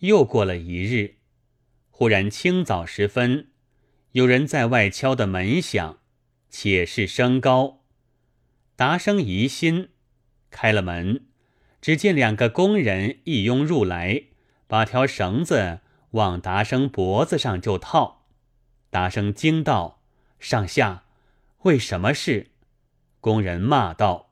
[0.00, 1.16] 又过了一日，
[1.90, 3.48] 忽然清早时分，
[4.12, 5.98] 有人在外敲的门响，
[6.50, 7.82] 且是声高。
[8.76, 9.88] 达生疑心，
[10.50, 11.26] 开了门，
[11.80, 14.24] 只见两个工人一拥入来，
[14.66, 15.80] 把条绳子
[16.10, 18.26] 往达生脖子上就套。
[18.90, 20.02] 达生惊道
[20.38, 21.04] ：“上下，
[21.62, 22.50] 为什么事？”
[23.20, 24.30] 工人骂道：“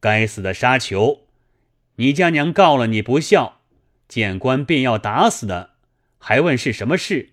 [0.00, 1.26] 该死的沙球！
[1.96, 3.53] 你家娘告了你不孝，
[4.08, 5.74] 见官便要打死的，
[6.18, 7.30] 还问是什么事？”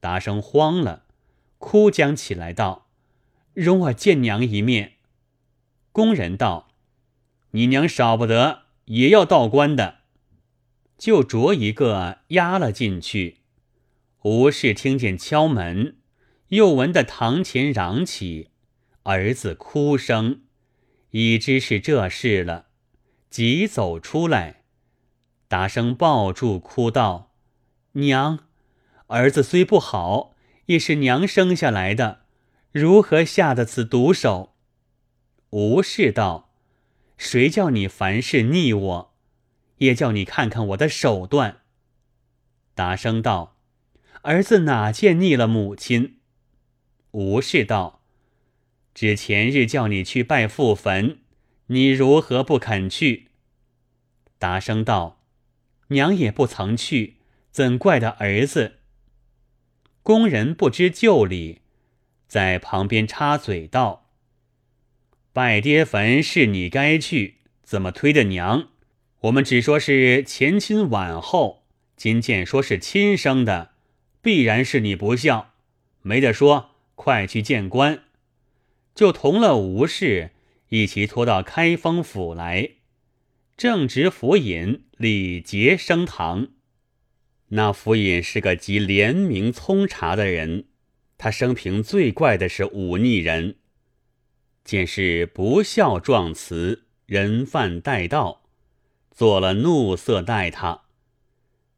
[0.00, 1.04] 达生慌了，
[1.58, 2.88] 哭将起来道
[3.54, 4.94] ：“容我见娘一面。”
[5.92, 6.70] 工人道
[7.52, 9.98] ：“你娘少不得也要道官的，
[10.98, 13.38] 就着一个押了进去。”
[14.24, 15.96] 吴氏听见敲门，
[16.48, 18.50] 又闻得堂前嚷起
[19.02, 20.42] 儿子哭声，
[21.10, 22.66] 已知是这事了，
[23.28, 24.61] 急走出来，
[25.52, 27.34] 达生抱住哭道
[27.92, 28.38] ：“娘，
[29.08, 32.22] 儿子虽不好，也是娘生下来的，
[32.70, 34.54] 如何下得此毒手？”
[35.52, 36.54] 吴氏道
[37.18, 39.14] ：“谁叫你凡事逆我，
[39.76, 41.60] 也叫你看看我的手段。”
[42.74, 43.58] 达生道
[44.24, 46.20] ：“儿子哪见逆了母亲？”
[47.12, 48.00] 吴氏道
[48.94, 51.18] ：“只前日叫你去拜父坟，
[51.66, 53.28] 你如何不肯去？”
[54.40, 55.18] 达生道
[55.92, 57.18] ：“娘也不曾去，
[57.50, 58.78] 怎怪的儿子？”
[60.02, 61.60] 工人不知旧礼，
[62.26, 64.10] 在旁边插嘴道。
[65.32, 68.68] 拜爹坟是你该去，怎么推的娘？
[69.20, 71.64] 我们只说是前亲晚后，
[71.96, 73.70] 今见说是亲生的，
[74.20, 75.54] 必然是你不孝，
[76.02, 78.02] 没得说，快去见官。
[78.94, 80.32] 就同了吴氏
[80.68, 82.70] 一起拖到开封府来，
[83.56, 86.48] 正值府尹李杰升堂。
[87.48, 90.64] 那府尹是个极廉明聪察的人，
[91.18, 93.56] 他生平最怪的是忤逆人。
[94.64, 98.44] 见是不孝状词，人犯带道，
[99.10, 100.82] 做了怒色待他。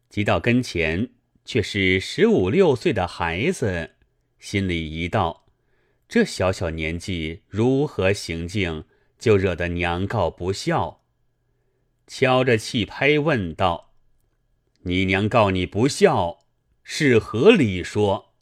[0.09, 1.11] 即到跟前，
[1.45, 3.97] 却是十五六岁的孩子，
[4.39, 5.47] 心里一道：
[6.09, 8.85] 这小小年纪如何行径，
[9.19, 11.04] 就惹得娘告不孝？
[12.07, 13.93] 敲着气拍问道
[14.83, 16.39] ：“你娘告你不孝，
[16.83, 18.35] 是何理说？”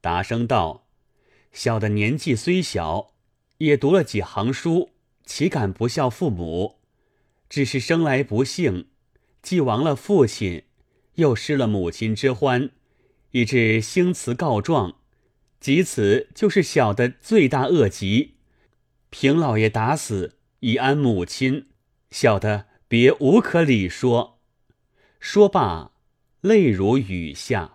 [0.00, 0.86] 答声道
[1.52, 3.12] ：“小的年纪虽小。”
[3.58, 4.90] 也读了几行书，
[5.24, 6.80] 岂敢不孝父母？
[7.48, 8.88] 只是生来不幸，
[9.40, 10.64] 既亡了父亲，
[11.14, 12.68] 又失了母亲之欢，
[13.30, 14.96] 以致兴辞告状。
[15.58, 18.34] 即此就是小的罪大恶极。
[19.08, 21.68] 平老爷打死以安母亲，
[22.18, 24.38] 小的别无可理说。
[25.20, 25.92] 说罢，
[26.40, 27.74] 泪如雨下。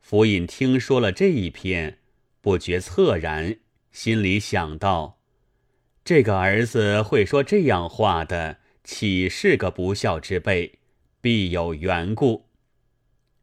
[0.00, 1.98] 府尹听说了这一篇，
[2.40, 3.58] 不觉恻然。
[3.92, 5.20] 心里想到：
[6.04, 10.80] 这个儿子会说这样话的，岂是个不孝之辈？
[11.20, 12.48] 必有缘故。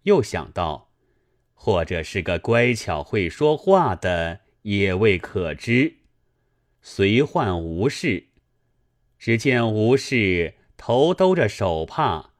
[0.03, 0.89] 又想到，
[1.53, 5.99] 或者是个乖巧会说话的，也未可知。
[6.81, 8.26] 随患无事，
[9.19, 12.31] 只见吴氏头兜着手帕，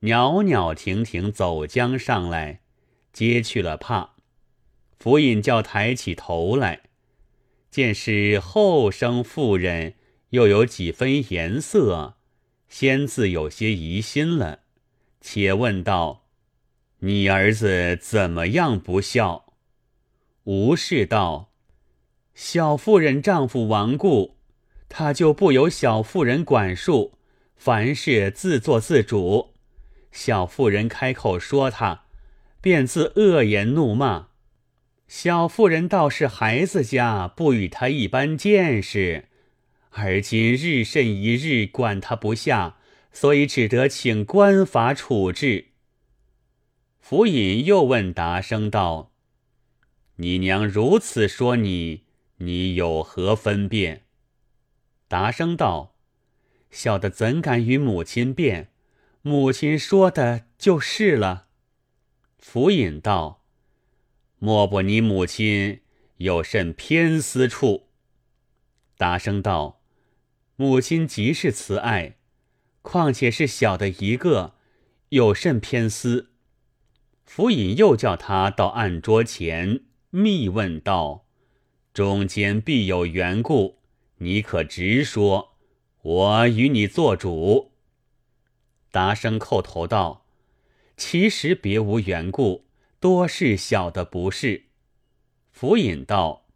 [0.00, 2.60] 袅袅婷婷走将上来，
[3.12, 4.14] 揭去了帕。
[4.98, 6.80] 府尹叫抬起头来。
[7.70, 9.94] 见是后生妇人，
[10.30, 12.14] 又有几分颜色，
[12.68, 14.60] 先自有些疑心了，
[15.20, 16.24] 且问道
[17.00, 19.54] ：“你儿子怎么样不孝？”
[20.44, 21.50] 吴氏道
[22.34, 24.36] ：“小妇人丈夫亡故，
[24.88, 27.18] 他就不由小妇人管束，
[27.56, 29.54] 凡事自作自主。
[30.12, 32.04] 小妇人开口说他，
[32.60, 34.28] 便自恶言怒骂。”
[35.06, 39.28] 小妇人倒是孩子家不与他一般见识，
[39.90, 42.78] 而今日甚一日管他不下，
[43.12, 45.66] 所以只得请官法处置。
[47.00, 49.12] 府尹又问达生道
[50.16, 52.04] ：“你娘如此说你，
[52.38, 54.03] 你有何分辨？”
[55.08, 55.96] 达生道
[56.70, 58.70] ：“小的怎敢与母亲辩？
[59.22, 61.48] 母亲说的就是了。”
[62.38, 63.42] 府尹道。
[64.38, 65.80] 莫不你母亲
[66.18, 67.88] 有甚偏私处？
[68.98, 69.80] 答声道
[70.56, 72.16] ：“母亲极是慈爱，
[72.82, 74.54] 况且是小的一个，
[75.08, 76.32] 有甚偏私？”
[77.24, 81.24] 府尹又叫他到案桌前，密问道
[81.94, 83.78] ：“中间必有缘故，
[84.18, 85.56] 你可直说，
[86.02, 87.72] 我与你做主。”
[88.90, 90.26] 达生叩头道
[90.96, 92.64] ：“其实别无缘故，
[93.00, 94.66] 多是小的不是。”
[95.50, 96.46] 府尹道：“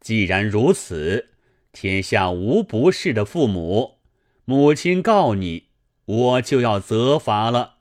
[0.00, 1.30] 既然如此，
[1.72, 3.98] 天下无不是的父母，
[4.44, 5.68] 母亲告你，
[6.04, 7.76] 我就要责罚了。”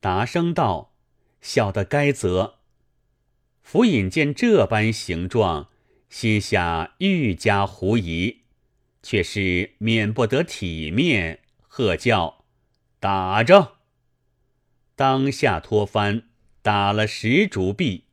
[0.00, 0.94] 达生道
[1.40, 2.54] ：“小的该责。”
[3.62, 5.68] 府尹见这般形状，
[6.08, 8.38] 心下愈加狐疑，
[9.02, 12.44] 却是免不得体面，喝叫
[12.98, 13.76] ：“打着！”
[14.96, 16.24] 当下脱翻，
[16.62, 18.04] 打了十竹臂。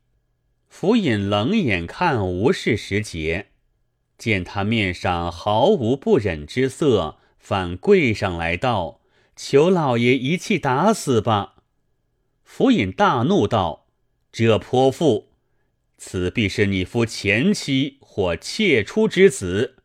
[0.68, 3.46] 府尹冷眼看吴氏时节，
[4.18, 9.00] 见他面上毫无不忍之色，反跪上来道
[9.34, 11.54] ：“求老爷一气打死吧！”
[12.44, 13.86] 府尹大怒道
[14.30, 15.30] ：“这泼妇！”
[15.98, 19.76] 此必是你夫前妻或妾出之子，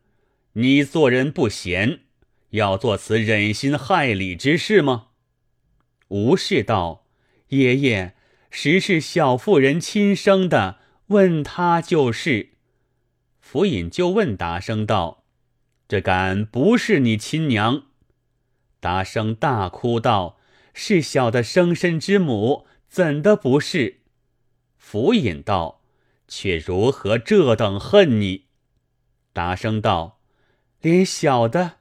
[0.54, 2.02] 你做人不贤，
[2.50, 5.08] 要做此忍心害理之事吗？
[6.10, 7.08] 吴氏道
[7.50, 8.14] ：“爷爷，
[8.50, 12.50] 实是小妇人亲生的，问他就是。”
[13.40, 15.24] 府尹就问达生道
[15.88, 17.86] ：“这敢不是你亲娘？”
[18.82, 20.38] 达生大哭道
[20.74, 24.02] ：“是小的生身之母，怎的不是？”
[24.78, 25.81] 府尹道。
[26.32, 28.46] 却如何这等恨你？
[29.34, 30.22] 达生道
[30.80, 31.80] ：“连小的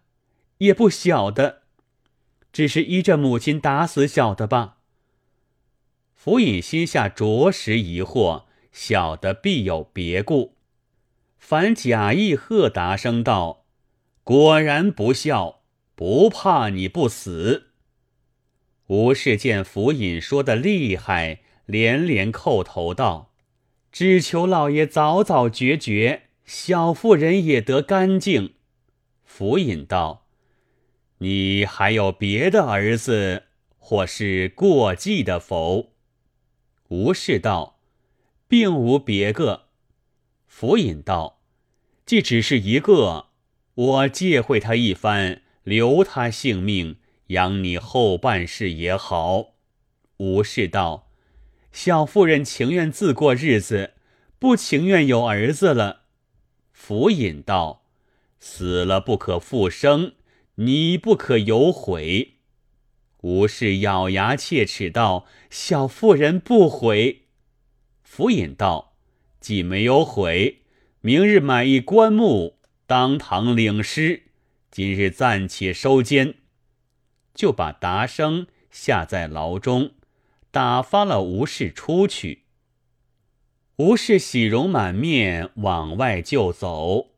[0.58, 1.62] 也不晓得，
[2.52, 4.78] 只是依着母亲打死小的吧。”
[6.16, 10.56] 府尹心下着实疑惑，小的必有别故，
[11.38, 13.66] 反假意喝达生道
[14.24, 15.62] ：“果然不孝，
[15.94, 17.68] 不怕你不死。”
[18.88, 23.29] 吴氏见府尹说的厉害，连连叩头道。
[23.92, 28.54] 只求老爷早早决绝，小妇人也得干净。
[29.24, 30.26] 府尹道
[31.18, 33.44] ：“你还有别的儿子，
[33.78, 35.90] 或是过继的否？”
[36.88, 37.80] 吴氏道
[38.46, 39.66] ：“并无别个。”
[40.46, 41.40] 府尹道
[42.06, 43.26] ：“既只是一个，
[43.74, 46.98] 我借会他一番，留他性命，
[47.28, 49.54] 养你后半世也好。”
[50.18, 51.09] 吴氏道。
[51.72, 53.94] 小妇人情愿自过日子，
[54.38, 56.02] 不情愿有儿子了。
[56.72, 57.84] 府尹道
[58.40, 60.14] ：“死了不可复生，
[60.56, 62.38] 你不可有悔。”
[63.22, 67.26] 吴氏咬牙切齿道：“小妇人不悔。”
[68.02, 68.96] 府尹道
[69.40, 70.62] ：“既没有悔，
[71.00, 74.24] 明日买一棺木，当堂领尸。
[74.70, 76.34] 今日暂且收监。”
[77.34, 79.92] 就把达生下在牢中。
[80.50, 82.44] 打发了吴氏出去，
[83.76, 87.10] 吴氏喜容满面往外就走。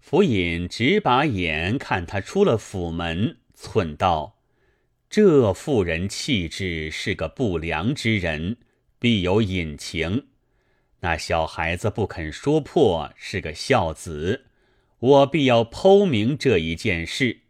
[0.00, 4.38] 府尹直把眼看他出了府门，忖道
[5.08, 8.56] ：“这妇人气质是个不良之人，
[8.98, 10.26] 必有隐情。
[11.00, 14.46] 那小孩子不肯说破，是个孝子，
[14.98, 17.42] 我必要剖明这一件事。”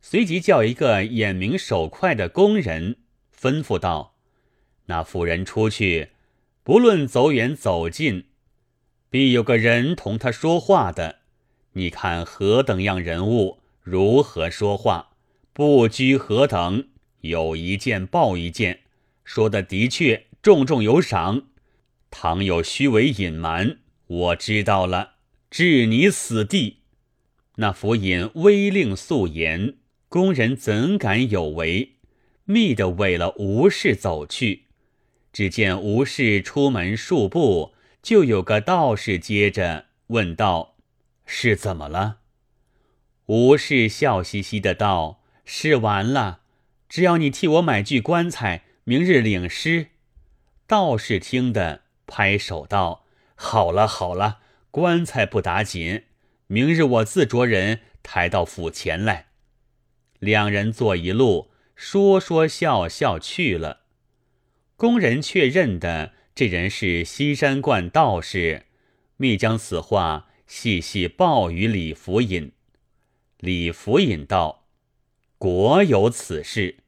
[0.00, 2.98] 随即叫一个眼明手快的工人，
[3.36, 4.11] 吩咐道。
[4.86, 6.10] 那妇人出去，
[6.62, 8.24] 不论走远走近，
[9.08, 11.20] 必有个人同他说话的。
[11.74, 15.10] 你看何等样人物，如何说话，
[15.52, 16.88] 不拘何等，
[17.20, 18.80] 有一件报一件，
[19.24, 21.44] 说的的确重重有赏。
[22.10, 25.12] 倘有虚伪隐瞒，我知道了，
[25.50, 26.80] 置你死地。
[27.56, 29.76] 那府尹威令肃严，
[30.08, 31.92] 工人怎敢有违？
[32.44, 34.64] 密的委了无事走去。
[35.32, 40.76] 只见吴氏出门数步，就有个道士接着问道
[41.24, 42.18] ：“是怎么了？”
[43.26, 46.40] 吴氏笑嘻嘻的道：“是完了，
[46.88, 49.88] 只要你替我买具棺材，明日领尸。”
[50.66, 56.04] 道士听得，拍手道：“好了好了，棺材不打紧，
[56.48, 59.28] 明日我自着人抬到府前来。”
[60.18, 63.81] 两人坐一路，说说笑笑去了。
[64.82, 68.64] 工人确认的，这人是西山观道士，
[69.16, 72.50] 密将此话细细报与李福尹。
[73.38, 74.66] 李福尹道
[75.38, 76.78] ：“果有此事，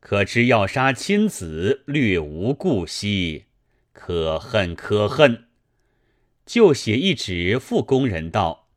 [0.00, 3.44] 可知要杀亲子，略无顾惜，
[3.92, 5.44] 可恨可恨。”
[6.46, 8.68] 就写一纸付工人道：“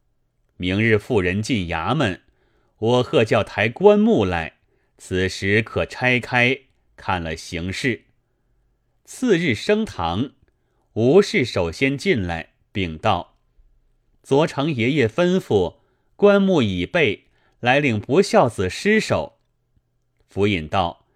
[0.59, 2.23] 明日妇人进衙门，
[2.79, 4.55] 我喝叫抬棺木来，
[4.97, 6.59] 此时可拆开
[6.97, 8.01] 看了形势。”
[9.11, 10.33] 次日升堂，
[10.93, 13.37] 吴氏首先进来禀道
[14.21, 15.77] ：“昨承爷爷吩咐，
[16.15, 17.25] 棺木已备，
[17.59, 19.39] 来领不孝子尸首。”
[20.29, 21.07] 府尹道：“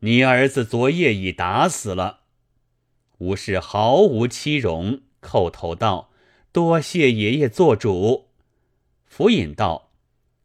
[0.00, 2.22] 你儿子昨夜已打死了。”
[3.18, 6.10] 吴氏毫无欺容，叩头道
[6.50, 8.30] ：“多谢爷爷做主。”
[9.06, 9.92] 府尹道：“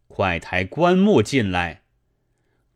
[0.07, 1.81] 快抬棺木进来。”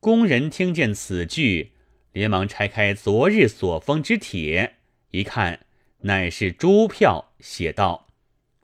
[0.02, 1.74] 工人听见此句，
[2.18, 4.78] 连忙拆开昨日所封之帖，
[5.12, 5.68] 一看，
[6.00, 8.08] 乃是朱票，写道：“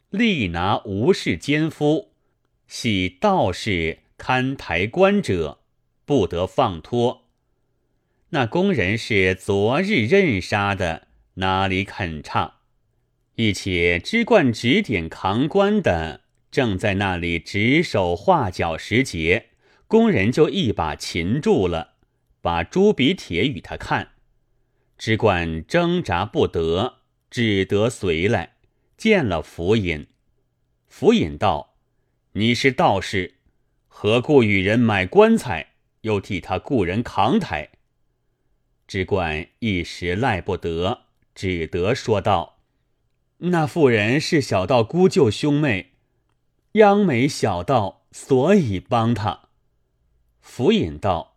[0.09, 2.13] 立拿吴氏奸夫，
[2.65, 5.59] 系道士看抬棺者，
[6.03, 7.27] 不得放脱。”
[8.31, 12.53] 那工人是昨日任杀的，哪里肯唱？
[13.35, 19.49] 一且知冠指点扛棺的，正在那里指手画脚时节。
[19.85, 21.92] 工人就一把擒住了，
[22.43, 24.15] 把朱笔帖与他看，
[24.97, 26.95] 只管挣扎不得，
[27.29, 28.57] 只得随来
[28.97, 30.07] 见了府尹。
[30.89, 31.75] 府尹道
[32.35, 33.35] ：“你是道士，
[33.87, 37.69] 何故与人买棺材，又替他雇人扛抬？”
[38.87, 42.59] 只管一时赖不得，只得说道
[43.39, 45.93] ：“那妇人是小道姑舅兄妹，
[46.73, 49.47] 央美小道，所以帮他。”
[50.41, 51.32] 府尹道：“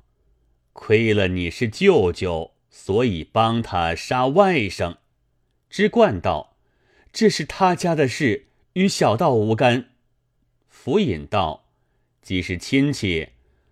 [0.79, 4.99] 亏了你是舅舅，所以帮他杀外甥。”
[5.71, 6.59] 知冠道
[7.15, 9.33] ：“这是他家的事，与小道。
[9.35, 9.89] 无干。”
[10.69, 11.65] 府尹道
[12.21, 13.31] ：“既是亲戚，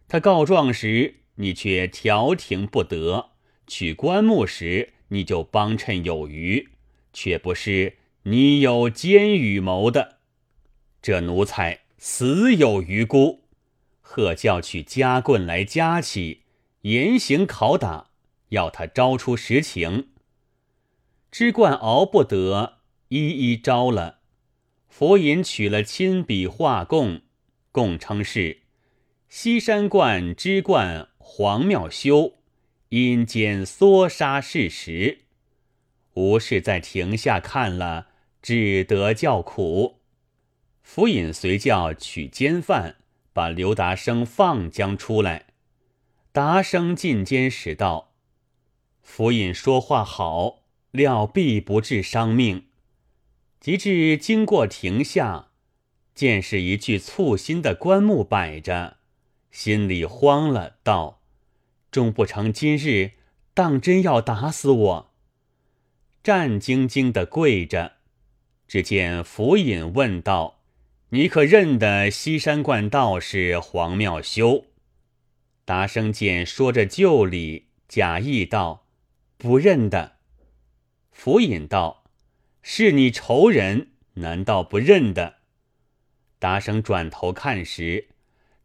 [0.08, 3.32] 他告状时你却调停不得，
[3.66, 6.70] 取棺木时你就帮衬有余，
[7.12, 10.16] 却不是你有奸与谋的。
[11.02, 13.42] 这奴才死有余辜。”
[14.00, 16.43] 贺叫取夹棍来夹起，
[16.84, 18.10] 严刑拷打，
[18.50, 20.08] 要他招出实情。
[21.30, 24.20] 知冠熬不得，一一招了。
[24.88, 27.22] 佛尹取了亲笔画供，
[27.72, 28.62] 供称是
[29.28, 32.34] 西山观知冠黄妙修
[32.90, 35.22] 阴间缩杀事实。
[36.12, 38.08] 吴氏在庭下看了，
[38.42, 40.00] 只得叫苦。
[40.82, 42.96] 府尹随叫取监犯。
[43.32, 45.46] 把刘达生放将出来，
[46.34, 48.10] 达生进监时道
[49.00, 52.66] ：“府尹说话好，料必不致伤命。”
[53.60, 55.50] 及至经过庭下，
[56.12, 58.96] 见是一具簇新的棺木摆着，
[59.52, 61.20] 心里慌了，道
[61.92, 63.12] ：“终不成今日
[63.54, 65.12] 当真要打死我？”
[66.24, 67.92] 战兢兢的跪着，
[68.66, 70.58] 只见府尹问道。
[71.10, 74.64] 你可认得西山观道士黄妙修？
[75.64, 78.86] 达生见说着旧礼，假意道
[79.38, 80.16] ：“不认得。”
[81.10, 82.04] 府尹道
[82.60, 85.36] ：“是你仇人，难道不认得？”
[86.38, 88.08] 达生转头看时，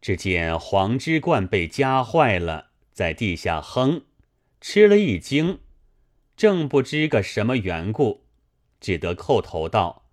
[0.02, 4.04] 只见黄之冠被夹坏了，在地下哼，
[4.60, 5.60] 吃了一惊，
[6.36, 8.24] 正不知个什么缘故，
[8.78, 10.04] 只得叩头道。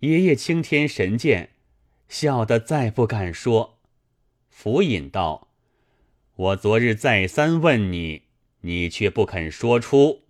[0.00, 1.50] 爷爷青天神剑，
[2.08, 3.78] 小的再不敢说。
[4.48, 5.48] 府尹道
[6.40, 8.22] ：“我昨日再三问你，
[8.62, 10.22] 你却不肯说出，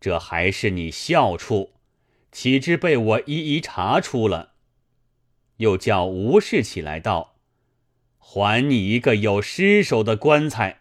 [0.00, 1.74] 这还是你笑处，
[2.32, 4.54] 岂知被我一一查出了。”
[5.58, 7.36] 又叫吴氏起来道
[8.18, 10.80] ：“还你一个有尸首的棺材。”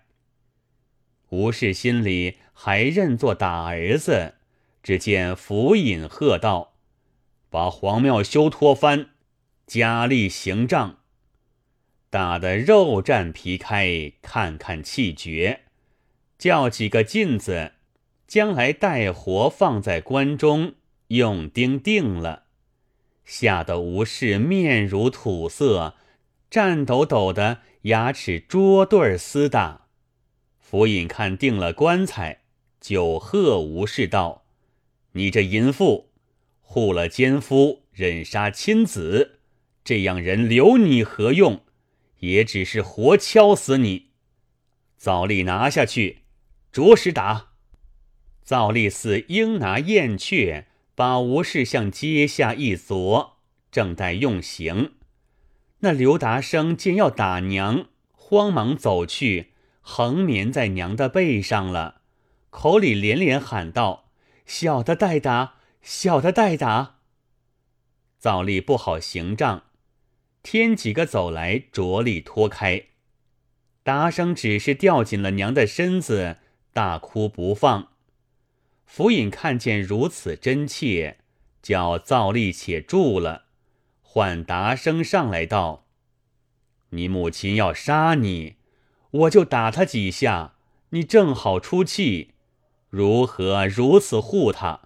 [1.30, 4.34] 吴氏心里还认作打儿子，
[4.82, 6.74] 只见府尹喝道。
[7.52, 9.12] 把黄妙修拖翻，
[9.68, 11.01] 加力行杖，
[12.12, 15.62] 打得肉绽皮开，看看气绝。
[16.38, 17.72] 叫几个镜子，
[18.28, 20.74] 将来带活放在棺中，
[21.08, 22.44] 用钉定了。
[23.24, 25.96] 吓得吴氏面如土色，
[26.50, 29.88] 颤抖抖的，牙齿捉对厮打。
[30.60, 32.42] 府尹看定了棺材，
[32.82, 34.44] 就喝吴氏道
[35.14, 36.10] ：“你这淫妇！”
[36.60, 39.40] 护了奸夫，忍杀亲子，
[39.86, 41.62] 这样人留你何用？
[42.22, 44.08] 也只是活敲死你。
[44.98, 46.24] 枣吏拿下去，
[46.72, 47.50] 着实打。
[48.42, 53.34] 枣吏似鹰拿燕雀，把吴氏向阶下一啄，
[53.72, 54.94] 正待用刑。
[55.82, 59.52] 那刘达生见要打娘，慌忙走去，
[59.82, 62.02] 横眠在娘的背上了，
[62.50, 64.10] 口里连连喊道
[64.48, 67.00] ：“小的代打。”小的代打，
[68.20, 69.64] 枣吏不好行仗，
[70.44, 72.84] 添几个走来，着力拖开。
[73.84, 76.38] 达生只是吊紧了娘的身子，
[76.74, 77.90] 大哭不放。
[78.86, 81.18] 府尹看见如此真切，
[81.62, 83.46] 叫造吏且住了，
[84.02, 85.86] 唤达生上来道
[86.90, 88.56] ：“你母亲要杀你，
[89.12, 90.56] 我就打他几下，
[90.90, 92.34] 你正好出气，
[92.90, 94.82] 如何如此护他？”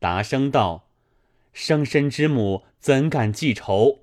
[0.00, 0.88] 达生道
[1.52, 4.00] ：“生身之母怎敢记仇？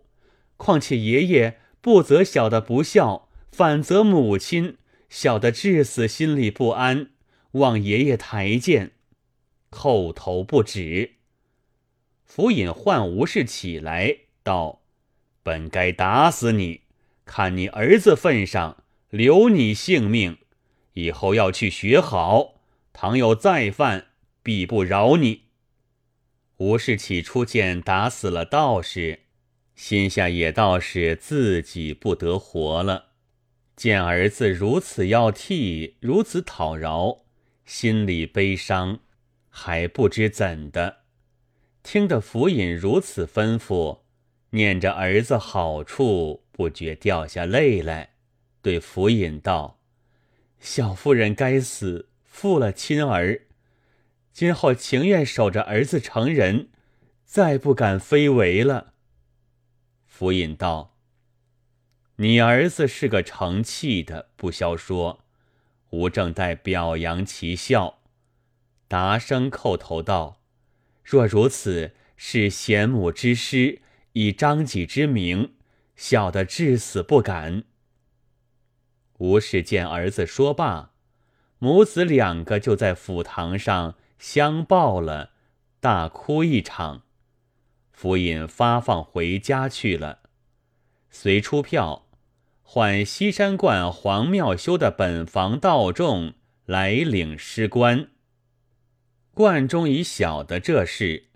[0.57, 4.77] 况且爷爷不责小的不孝，反责母亲，
[5.09, 7.11] 小的至死心里不安，
[7.51, 8.91] 望爷爷抬见。”
[9.71, 11.13] 叩头不止。
[12.25, 14.81] 府尹唤吴氏起来道
[15.43, 16.81] ：“本该打死你，
[17.25, 20.37] 看你儿子份上，留你性命。
[20.93, 22.55] 以后要去学好，
[22.91, 24.07] 倘有再犯，
[24.41, 25.43] 必不饶你。”
[26.57, 29.26] 吴氏起初见打死了道士，
[29.77, 33.11] 心下也倒是自己不得活了；
[33.75, 37.19] 见儿子如此要替，如此讨饶，
[37.63, 38.99] 心里悲伤，
[39.49, 40.97] 还不知怎的。
[41.83, 43.99] 听得府尹如此吩咐，
[44.49, 48.09] 念着儿子好处，不觉掉下泪来，
[48.63, 49.79] 对府尹道
[50.59, 53.41] ：“小妇人该死，负了亲儿。”
[54.33, 56.69] 今后情愿守着儿子成人，
[57.25, 58.93] 再不敢非为了。
[60.17, 60.95] 府尹道
[62.17, 65.19] ：“你儿子是个成器的，不消说。
[65.91, 67.99] 吾正待表扬其孝。”
[68.89, 70.41] 达生叩头道
[71.05, 73.83] ：“若如此，是贤母之师，
[74.13, 75.53] 以张己之名，
[75.95, 77.65] 小的至死不敢。”
[79.19, 80.93] 吴氏见儿子说罢，
[81.59, 83.93] 母子两个就在府堂上。
[84.17, 85.29] 相抱了，
[85.79, 87.03] 大哭一场。
[87.97, 90.19] 府尹发放回家去了，
[91.09, 92.05] 随出票，
[92.61, 96.35] 唤西山观黄庙修的本房道众
[96.67, 98.09] 来领师官。
[99.33, 101.29] 观中已晓得这事，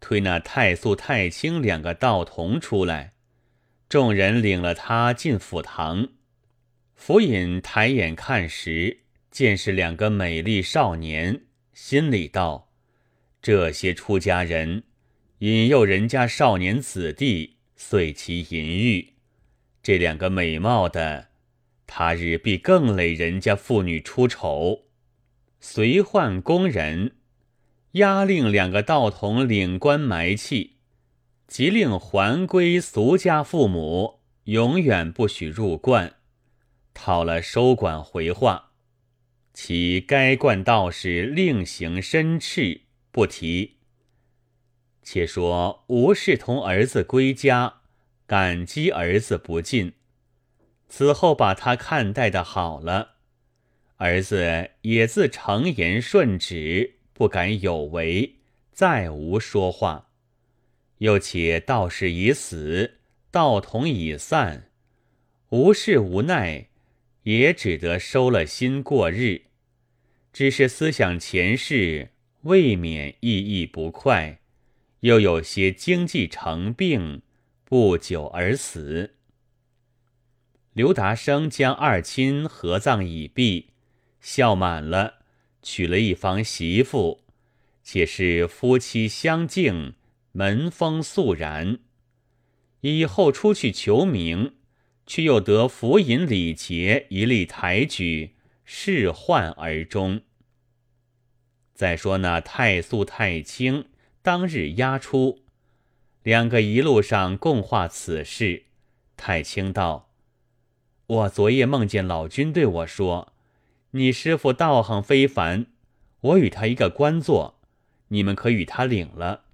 [0.00, 3.12] 推那太素、太清两个道童出来，
[3.86, 6.08] 众人领了他进府堂。
[6.94, 11.42] 府尹抬眼看时，见是两个美丽少年。
[11.74, 12.70] 心里道
[13.42, 14.84] ：“这些出家人
[15.40, 19.14] 引诱人家少年子弟，遂其淫欲。
[19.82, 21.28] 这两个美貌的，
[21.86, 24.82] 他日必更累人家妇女出丑。
[25.58, 27.12] 随唤工人，
[27.92, 30.76] 押令两个道童领官埋器，
[31.48, 36.16] 即令还归俗家父母，永远不许入观。
[36.92, 38.72] 讨了收管回话。”
[39.54, 43.79] 其该冠道士另行申斥，不提。
[45.02, 47.80] 且说吴氏同儿子归家，
[48.26, 49.94] 感激儿子不尽，
[50.88, 53.14] 此后把他看待的好了，
[53.96, 58.36] 儿子也自诚言顺旨，不敢有违，
[58.72, 60.08] 再无说话。
[60.98, 62.98] 又且道士已死，
[63.30, 64.70] 道童已散，
[65.48, 66.68] 吴氏无奈，
[67.22, 69.44] 也只得收了心过日。
[70.32, 72.10] 只是思想前世，
[72.42, 74.39] 未免意意不快，
[75.00, 77.22] 又有些经济成病，
[77.64, 79.16] 不久而死。
[80.72, 83.70] 刘达生将二亲合葬已毕，
[84.20, 85.20] 孝满了，
[85.62, 87.24] 娶了一房媳妇，
[87.82, 89.94] 且是夫妻相敬，
[90.32, 91.80] 门风肃然。
[92.80, 94.54] 以后出去求名，
[95.06, 98.36] 却又得府尹李杰一力抬举。
[98.72, 100.22] 仕宦而终。
[101.74, 103.86] 再说那太素、太清
[104.22, 105.40] 当日押出，
[106.22, 108.64] 两个一路上共话此事。
[109.16, 110.10] 太清道
[111.06, 113.32] ：“我昨夜梦见老君对我说，
[113.92, 115.66] 你师傅道行非凡，
[116.20, 117.60] 我与他一个官做，
[118.08, 119.44] 你们可与他领了。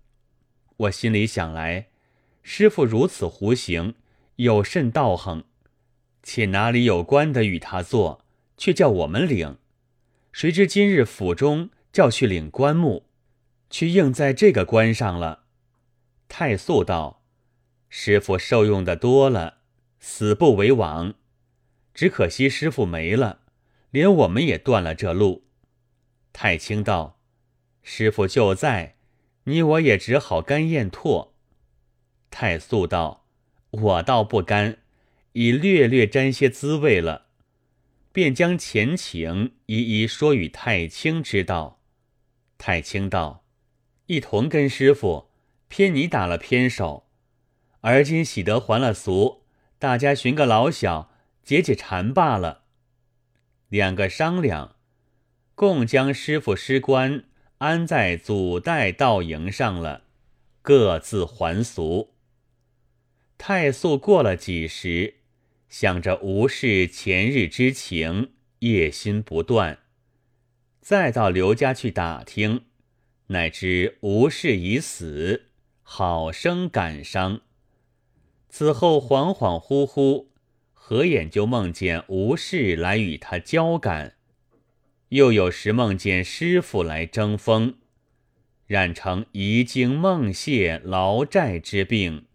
[0.78, 1.86] 我心里想来，
[2.42, 3.94] 师傅如此胡行，
[4.36, 5.44] 有甚道行？
[6.22, 8.24] 且哪里有官的与他做？”
[8.58, 9.58] 却叫我们领，
[10.32, 13.04] 谁知今日府中叫去领棺木，
[13.70, 15.44] 却应在这个关上了。
[16.28, 17.22] 太素道
[17.88, 19.58] ：“师傅受用的多了，
[20.00, 21.14] 死不为往。
[21.94, 23.40] 只可惜师傅没了，
[23.90, 25.44] 连我们也断了这路。”
[26.32, 27.20] 太清道
[27.82, 28.96] ：“师傅就在，
[29.44, 31.30] 你我也只好甘咽唾。”
[32.30, 33.26] 太素道
[33.70, 34.78] ：“我倒不甘，
[35.32, 37.26] 已略略沾些滋味了。”
[38.12, 41.82] 便将前情一一说与太清知道。
[42.56, 43.44] 太清道
[44.06, 45.30] ：“一同跟师傅，
[45.68, 47.06] 偏你打了偏手，
[47.80, 49.42] 而今喜得还了俗，
[49.78, 51.10] 大家寻个老小
[51.42, 52.62] 解解馋罢了。”
[53.68, 54.76] 两个商量，
[55.54, 57.24] 共将师傅师官
[57.58, 60.04] 安在祖代道营上了，
[60.62, 62.14] 各自还俗。
[63.36, 65.14] 太素过了几时。
[65.68, 69.80] 想着吴氏前日之情，夜心不断。
[70.80, 72.66] 再到刘家去打听，
[73.28, 75.46] 乃知吴氏已死，
[75.82, 77.40] 好生感伤。
[78.48, 80.26] 此后恍恍惚惚，
[80.72, 84.14] 合眼就梦见吴氏来与他交感，
[85.08, 87.74] 又有时梦见师傅来争锋，
[88.66, 92.26] 染成遗精梦泄、劳债之病，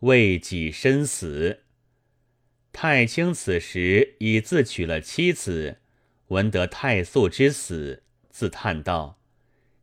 [0.00, 1.60] 为己身死。
[2.72, 5.78] 太清此时已自娶了妻子。
[6.28, 9.19] 闻得太素之死，自叹道：“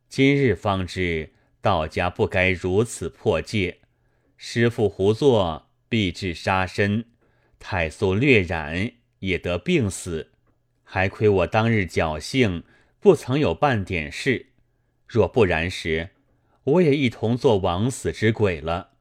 [0.08, 3.78] 今日方知道家不该如此破戒。
[4.36, 7.04] 师傅胡作，必致杀身。
[7.58, 10.30] 太素略染，也得病死。
[10.84, 12.62] 还亏我当日侥幸，
[13.00, 14.46] 不曾有半点事。
[15.06, 16.10] 若不然时，
[16.64, 18.92] 我也一同做枉死之鬼了。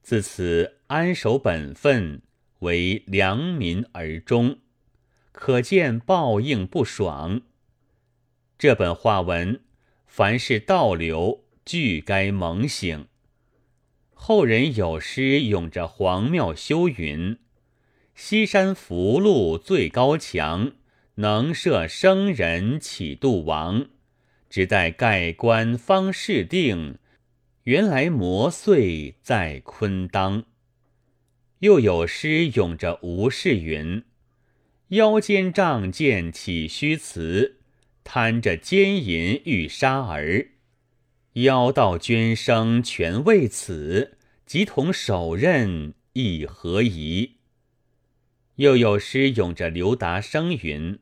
[0.00, 2.22] 自此安守本分，
[2.60, 4.58] 为良民而终。”
[5.32, 7.40] 可见报应不爽。
[8.58, 9.60] 这本话文，
[10.14, 13.06] 凡是倒流，俱该猛醒。
[14.12, 17.38] 后人有诗咏着黄庙修云
[18.14, 20.72] ：“西山福禄最高强，
[21.14, 23.86] 能摄生人起度亡？
[24.50, 26.98] 只待盖棺方事定，
[27.62, 30.44] 原来魔祟在昆当。”
[31.60, 34.04] 又有诗咏着吴氏云。
[34.88, 37.61] 腰间仗剑起虚辞，
[38.04, 40.48] 贪着奸淫欲杀儿。
[41.34, 47.36] 妖道捐生全为此，即同手刃亦何疑？
[48.56, 50.98] 又有诗咏着刘达生云：“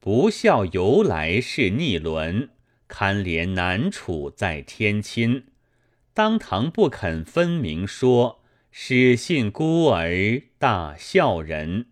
[0.00, 2.50] 不孝由来是逆伦，
[2.88, 5.44] 堪怜难处在天亲。
[6.12, 8.42] 当堂不肯分明说，
[8.72, 11.86] 始信孤儿大孝人。”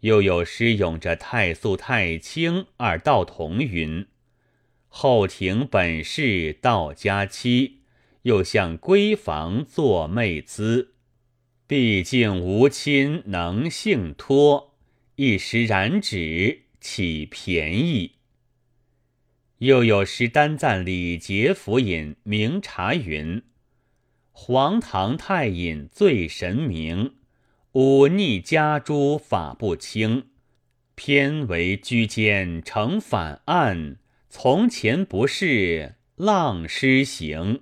[0.00, 4.06] 又有诗咏着太素、太清二道同云
[4.86, 7.80] ：“后庭本是道家妻，
[8.22, 10.94] 又向闺房做媚姿。
[11.66, 14.76] 毕竟无亲能幸托，
[15.16, 18.12] 一时染指岂便宜？”
[19.58, 23.42] 又有诗单赞李节府尹明察云
[24.30, 27.16] ：“黄堂太尹最神明。”
[27.80, 30.24] 忤逆家诸法不清，
[30.96, 33.98] 偏为居间成反案。
[34.28, 37.60] 从前不是浪施行。